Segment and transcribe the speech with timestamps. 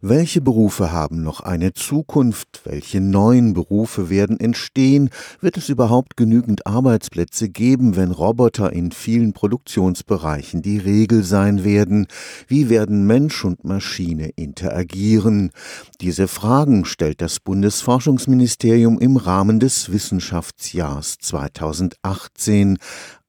[0.00, 2.60] Welche Berufe haben noch eine Zukunft?
[2.62, 5.10] Welche neuen Berufe werden entstehen?
[5.40, 12.06] Wird es überhaupt genügend Arbeitsplätze geben, wenn Roboter in vielen Produktionsbereichen die Regel sein werden?
[12.46, 15.50] Wie werden Mensch und Maschine interagieren?
[16.00, 22.78] Diese Fragen stellt das Bundesforschungsministerium im Rahmen des Wissenschaftsjahrs 2018.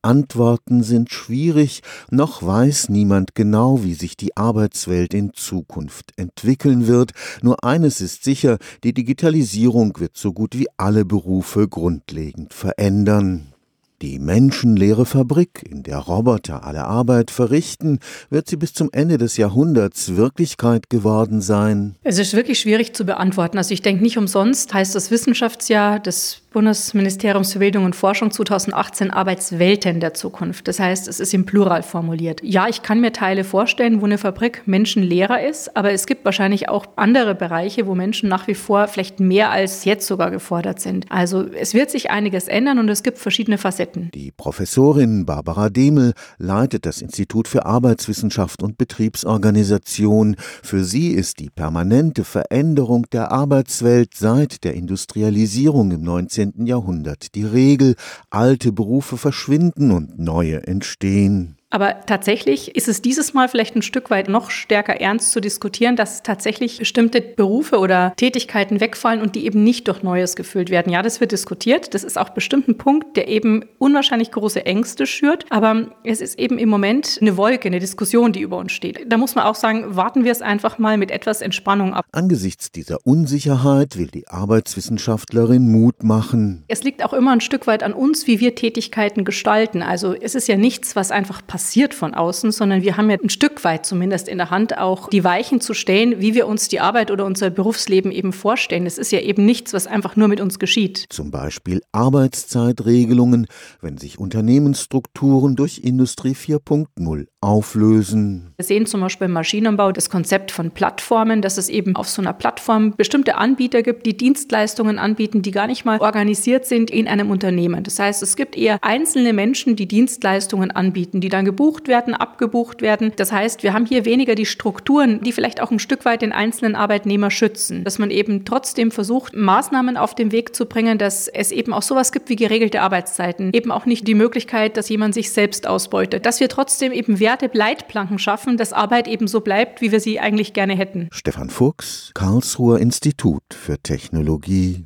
[0.01, 7.11] Antworten sind schwierig, noch weiß niemand genau, wie sich die Arbeitswelt in Zukunft entwickeln wird.
[7.41, 13.53] Nur eines ist sicher, die Digitalisierung wird so gut wie alle Berufe grundlegend verändern.
[14.01, 19.35] Die menschenleere Fabrik, in der Roboter alle Arbeit verrichten, wird sie bis zum Ende des
[19.35, 21.97] Jahrhunderts Wirklichkeit geworden sein?
[22.03, 23.57] Es ist wirklich schwierig zu beantworten.
[23.57, 29.11] Also ich denke nicht umsonst heißt das Wissenschaftsjahr des Bundesministeriums für Bildung und Forschung 2018
[29.11, 30.67] Arbeitswelten der Zukunft.
[30.67, 32.41] Das heißt, es ist im Plural formuliert.
[32.43, 36.67] Ja, ich kann mir Teile vorstellen, wo eine Fabrik menschenleerer ist, aber es gibt wahrscheinlich
[36.67, 41.05] auch andere Bereiche, wo Menschen nach wie vor vielleicht mehr als jetzt sogar gefordert sind.
[41.09, 44.09] Also es wird sich einiges ändern und es gibt verschiedene Facetten.
[44.15, 50.35] Die Professorin Barbara Demel leitet das Institut für Arbeitswissenschaft und Betriebsorganisation.
[50.63, 56.38] Für sie ist die permanente Veränderung der Arbeitswelt seit der Industrialisierung im 19.
[56.39, 56.65] 19.
[56.65, 57.95] Jahrhundert die Regel,
[58.29, 61.58] alte Berufe verschwinden und neue entstehen.
[61.71, 65.95] Aber tatsächlich ist es dieses Mal vielleicht ein Stück weit noch stärker ernst zu diskutieren,
[65.95, 70.91] dass tatsächlich bestimmte Berufe oder Tätigkeiten wegfallen und die eben nicht durch Neues gefüllt werden.
[70.91, 71.93] Ja, das wird diskutiert.
[71.93, 75.45] Das ist auch bestimmt ein Punkt, der eben unwahrscheinlich große Ängste schürt.
[75.51, 79.05] Aber es ist eben im Moment eine Wolke, eine Diskussion, die über uns steht.
[79.07, 82.05] Da muss man auch sagen, warten wir es einfach mal mit etwas Entspannung ab.
[82.11, 86.63] Angesichts dieser Unsicherheit will die Arbeitswissenschaftlerin Mut machen.
[86.67, 89.83] Es liegt auch immer ein Stück weit an uns, wie wir Tätigkeiten gestalten.
[89.83, 93.17] Also es ist ja nichts, was einfach passiert passiert von außen, sondern wir haben ja
[93.21, 96.69] ein Stück weit zumindest in der Hand auch die Weichen zu stellen, wie wir uns
[96.69, 98.85] die Arbeit oder unser Berufsleben eben vorstellen.
[98.85, 101.07] Es ist ja eben nichts, was einfach nur mit uns geschieht.
[101.09, 103.47] Zum Beispiel Arbeitszeitregelungen,
[103.81, 108.53] wenn sich Unternehmensstrukturen durch Industrie 4.0 auflösen.
[108.55, 112.21] Wir sehen zum Beispiel im Maschinenbau das Konzept von Plattformen, dass es eben auf so
[112.21, 117.07] einer Plattform bestimmte Anbieter gibt, die Dienstleistungen anbieten, die gar nicht mal organisiert sind in
[117.09, 117.83] einem Unternehmen.
[117.83, 122.83] Das heißt, es gibt eher einzelne Menschen, die Dienstleistungen anbieten, die dann gebucht werden, abgebucht
[122.83, 123.11] werden.
[123.15, 126.31] Das heißt, wir haben hier weniger die Strukturen, die vielleicht auch ein Stück weit den
[126.31, 127.83] einzelnen Arbeitnehmer schützen.
[127.83, 131.81] Dass man eben trotzdem versucht, Maßnahmen auf den Weg zu bringen, dass es eben auch
[131.81, 133.49] sowas gibt wie geregelte Arbeitszeiten.
[133.51, 136.27] Eben auch nicht die Möglichkeit, dass jemand sich selbst ausbeutet.
[136.27, 140.19] Dass wir trotzdem eben Werte, Leitplanken schaffen, dass Arbeit eben so bleibt, wie wir sie
[140.19, 141.07] eigentlich gerne hätten.
[141.11, 144.85] Stefan Fuchs, Karlsruher Institut für Technologie